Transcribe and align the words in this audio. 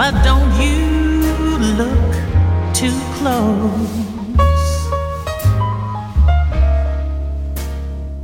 But 0.00 0.24
don't 0.24 0.50
you 0.58 1.58
look 1.76 2.14
too 2.72 2.98
close. 3.18 4.08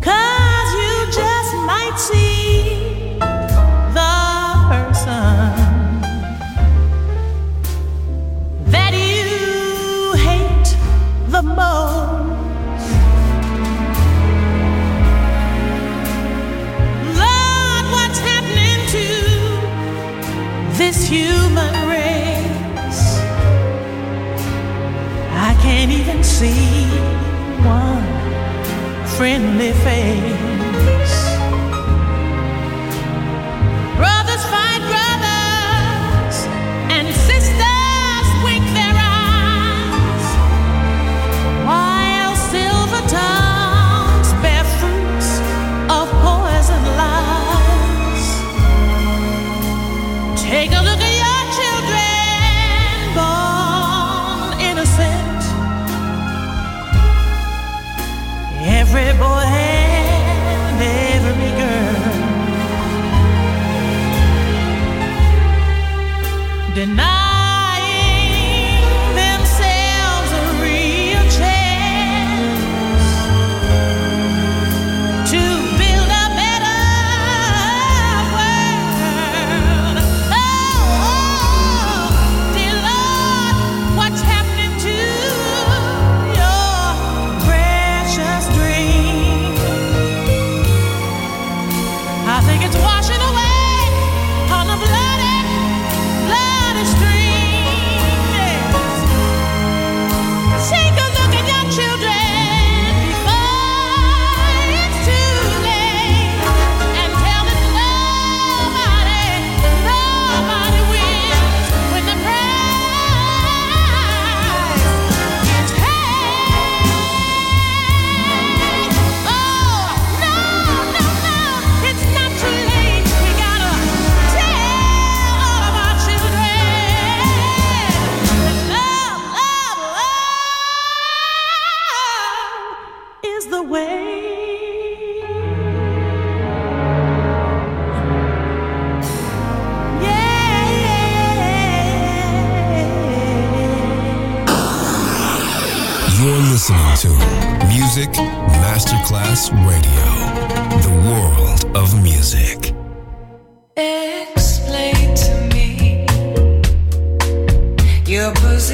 Cause 0.00 0.70
you 0.72 1.12
just 1.12 1.54
might 1.66 1.96
see. 1.98 2.35
Friendly 29.16 29.72
face. 29.72 30.35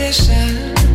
Me 0.03 0.92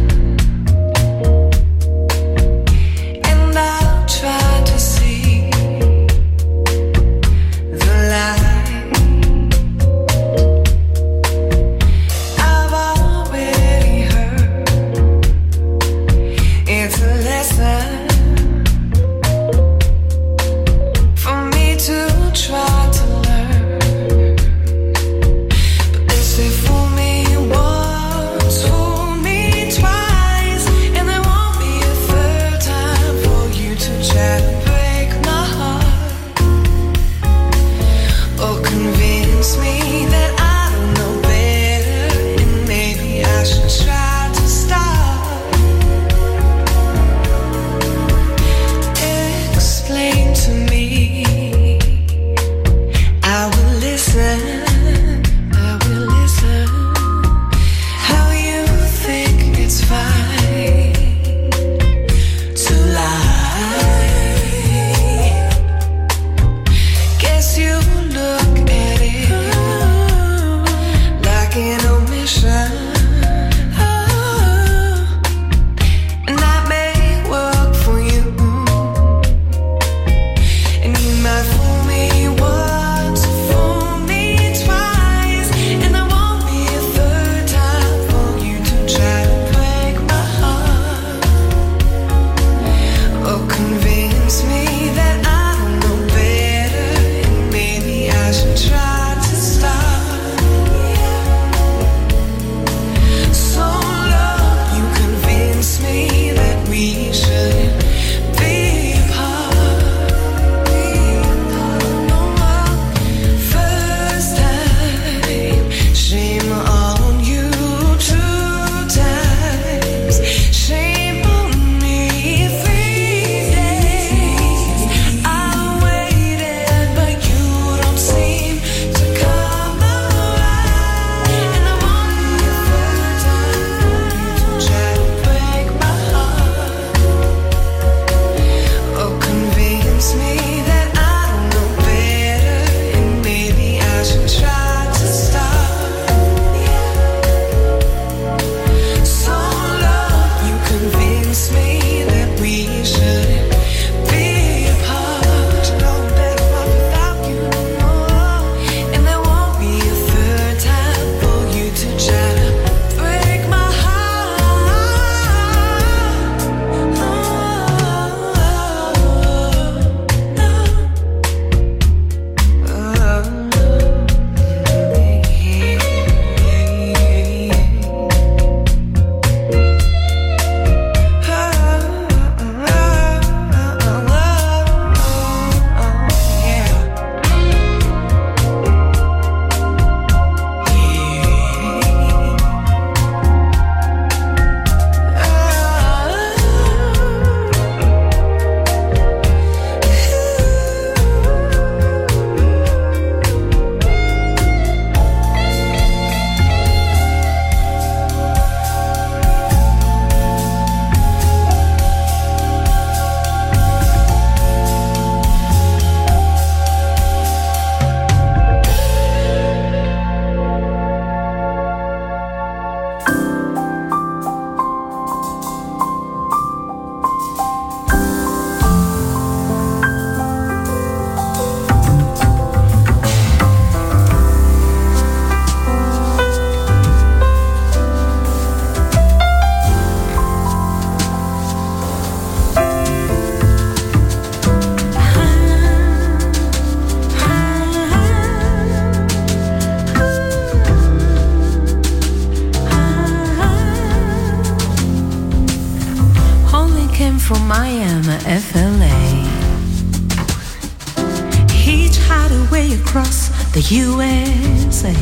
the 263.58 263.74
USA. 263.74 264.94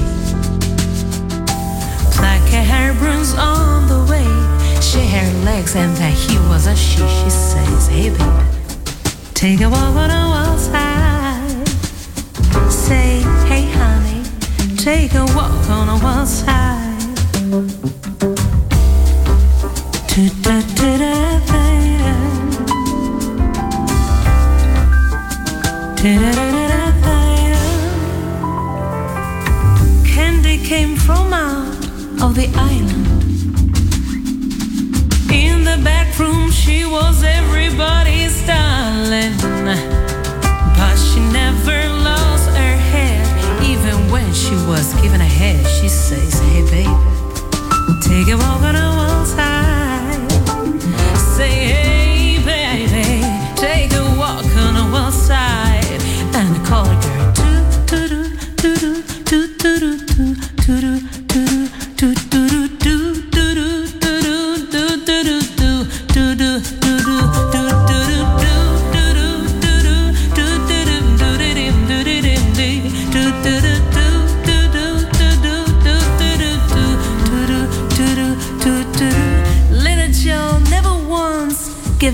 Black 2.16 2.42
hair 2.48 2.94
burns 2.94 3.34
on 3.34 3.86
the 3.90 4.00
way. 4.10 4.24
She 4.80 5.00
hair 5.00 5.30
legs 5.44 5.76
and 5.76 5.94
that 5.98 6.14
he 6.14 6.38
was 6.48 6.66
a 6.66 6.76
she. 6.76 7.00
She 7.00 7.30
says, 7.30 7.88
Hey 7.88 8.12
baby, 8.12 8.24
take 9.34 9.60
a 9.60 9.70
walk 9.70 9.96
on 10.04 10.08
the 10.08 10.26
wild 10.34 10.60
side. 10.60 11.68
Say, 12.72 13.24
Hey 13.50 13.66
honey, 13.72 14.24
take 14.78 15.14
a 15.16 15.26
walk 15.36 15.70
on 15.70 15.88
the 15.88 16.02
wild 16.02 16.28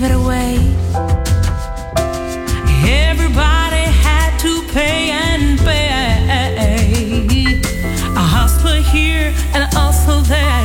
give 0.02 0.10
it 0.10 0.16
away. 0.16 0.56
Everybody 2.84 3.84
had 4.06 4.36
to 4.38 4.62
pay 4.72 5.10
and 5.10 5.58
pay. 5.60 5.90
A 8.16 8.24
hustler 8.36 8.80
here 8.80 9.32
and 9.54 9.64
also 9.76 10.20
there. 10.22 10.64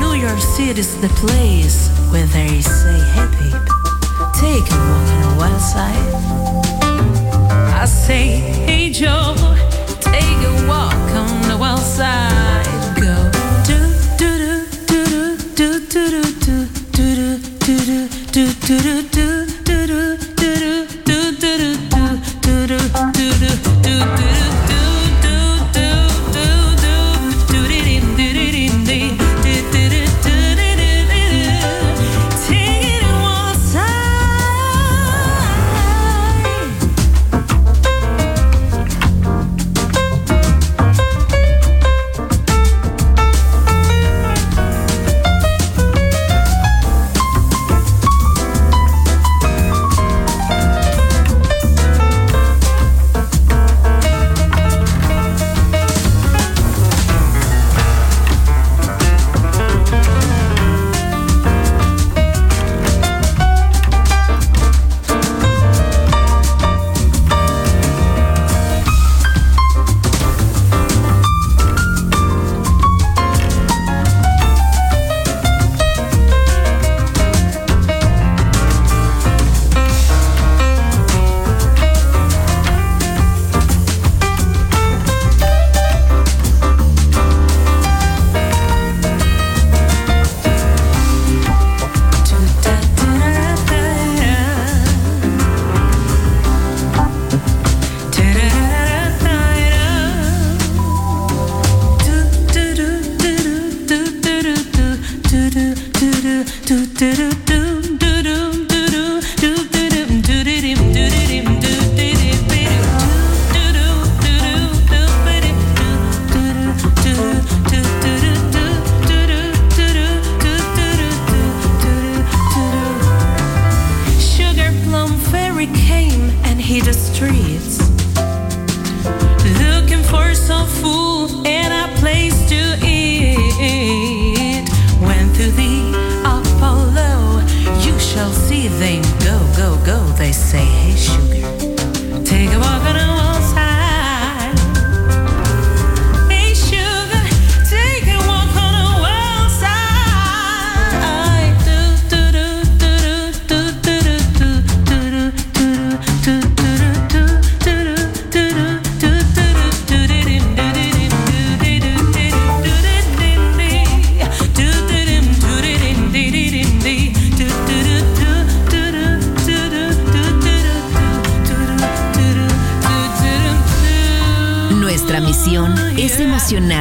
New 0.00 0.14
York 0.14 0.40
City's 0.40 1.00
the 1.00 1.08
place 1.22 1.90
where 2.10 2.26
they 2.26 2.60
say, 2.60 2.98
Hey, 3.14 3.26
babe, 3.36 3.62
take 4.34 4.66
a 4.70 4.78
walk 4.88 5.08
on 5.14 5.20
the 5.22 5.34
wild 5.38 5.60
side. 5.60 6.14
I 7.82 7.84
say, 7.84 8.26
Hey, 8.66 8.90
Joe, 8.90 9.34
take 10.00 10.40
a 10.52 10.66
walk 10.68 10.94
on 11.22 11.42
the 11.48 11.56
wild 11.58 11.80
side. 11.80 12.66
Go 13.00 13.31
do 18.78 19.02
do 19.02 19.11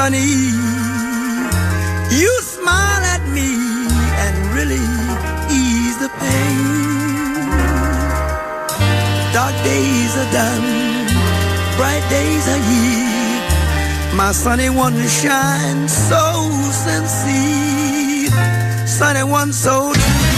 Sunny, 0.00 0.32
you 2.20 2.32
smile 2.40 3.04
at 3.14 3.20
me 3.36 3.50
and 4.24 4.34
really 4.56 4.80
ease 5.52 5.98
the 5.98 6.08
pain. 6.08 7.50
Dark 9.34 9.54
days 9.62 10.12
are 10.16 10.32
done, 10.32 10.64
bright 11.76 12.02
days 12.08 12.48
are 12.48 12.62
here. 12.70 14.16
My 14.16 14.32
sunny 14.32 14.70
one 14.70 14.96
shines 15.06 15.92
so 15.92 16.48
sincere, 16.86 18.30
sunny 18.86 19.24
one 19.24 19.52
so 19.52 19.92
true. 19.92 20.29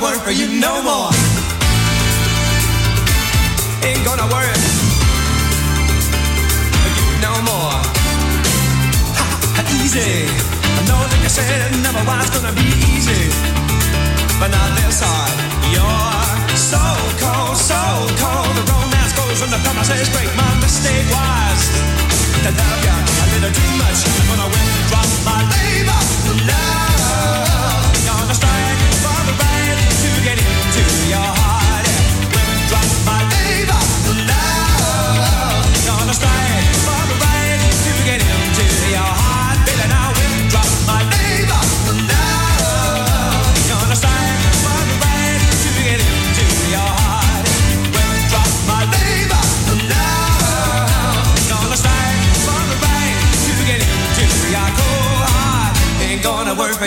Gonna 0.00 0.12
work 0.12 0.22
for 0.24 0.30
you 0.30 0.60
no 0.60 0.82
more. 0.82 1.10
Ain't 3.82 4.04
gonna 4.04 4.28
work 4.30 4.58
for 6.82 6.90
you 6.98 7.06
no 7.18 7.32
more. 7.42 7.78
Ha, 9.18 9.26
ha, 9.56 9.62
easy. 9.82 10.26
I 10.78 10.82
know 10.86 11.00
that 11.02 11.18
you 11.22 11.30
said 11.30 11.72
never 11.82 12.02
was 12.06 12.30
gonna 12.30 12.54
be 12.54 12.68
easy. 12.94 13.22
But 14.38 14.50
not 14.54 14.70
this 14.78 15.02
hard. 15.02 15.34
You're 15.74 16.54
so 16.54 16.84
cold, 17.18 17.56
so 17.58 17.82
cold. 18.22 18.52
The 18.54 18.64
romance 18.70 19.12
goes 19.18 19.40
when 19.42 19.50
the 19.50 19.60
promises 19.66 20.08
break. 20.14 20.30
My 20.38 20.52
mistake 20.62 21.06
was 21.10 21.60
to 22.46 22.50
love 22.54 22.78
you 22.86 22.94
a 22.94 23.26
little 23.34 23.50
too 23.50 23.72
much. 23.82 23.98
I'm 24.06 24.26
gonna 24.30 24.46
withdraw 24.46 25.02
my 25.26 25.38
labor. 25.42 26.00
Love. 26.46 26.87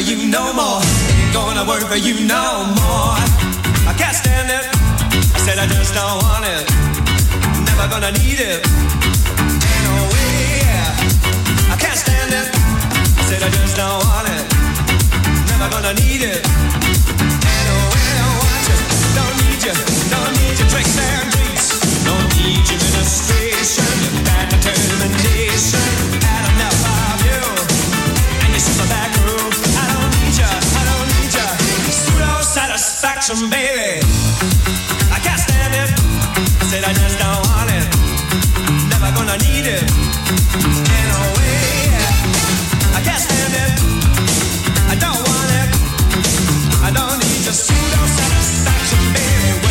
For 0.02 0.10
you 0.10 0.30
no 0.30 0.54
more. 0.54 0.82
Ain't 0.82 1.34
gonna 1.34 1.66
work 1.68 1.84
for 1.84 1.98
you 1.98 2.26
no 2.26 2.66
more. 2.80 3.18
I 3.86 3.94
can't 3.98 4.16
stand 4.16 4.50
it. 4.50 4.66
I 5.36 5.40
said 5.46 5.58
I 5.60 5.68
just 5.68 5.94
don't 5.94 6.18
want 6.26 6.46
it. 6.46 6.64
Never 7.70 7.88
gonna 7.90 8.12
need 8.12 8.40
it. 8.40 8.66
Ain't 9.70 9.84
no 9.86 9.98
way. 10.14 10.66
I 11.74 11.78
can't 11.78 11.98
stand 11.98 12.34
it. 12.34 12.48
I 13.20 13.24
said 13.30 13.42
I 13.44 13.50
just 13.50 13.78
don't 13.78 14.02
want 14.06 14.28
it. 14.38 14.46
Never 15.52 15.70
gonna 15.70 15.94
need 16.02 16.22
it. 16.34 16.42
Ain't 17.52 17.66
no 17.70 17.78
way. 17.94 18.10
I 18.26 18.30
want 18.42 18.64
you. 18.70 18.78
Don't 19.18 19.36
need 19.44 19.62
you. 19.68 19.76
Don't 20.14 20.34
need 20.40 20.56
your 20.60 20.70
tricks 20.74 20.98
and 20.98 21.26
treats. 21.34 21.68
Don't 22.06 22.28
need 22.38 22.64
your 22.70 22.80
ministration. 22.90 24.21
Satisfaction, 33.22 33.50
baby. 33.50 34.02
I 35.12 35.20
can't 35.20 35.40
stand 35.40 35.74
it. 35.74 35.90
I 36.60 36.66
said 36.66 36.84
I 36.84 36.94
just 36.94 37.20
don't 37.20 37.42
want 37.50 37.70
it. 37.70 37.86
Never 38.90 39.12
gonna 39.16 39.38
need 39.46 39.66
it. 39.68 39.86
Ain't 40.66 41.08
no 41.14 41.22
way. 41.38 41.92
I 42.98 43.02
can't 43.04 43.22
stand 43.22 43.54
it. 43.64 43.72
I 44.90 44.96
don't 44.96 45.22
want 45.30 45.52
it. 45.62 45.70
I 46.82 46.92
don't 46.92 47.20
need 47.22 47.46
your 47.46 47.54
pseudo 47.54 48.02
satisfaction, 48.18 49.14
baby. 49.14 49.71